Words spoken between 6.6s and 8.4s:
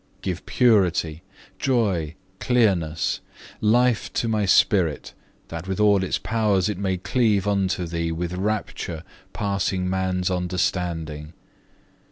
it may cleave unto Thee with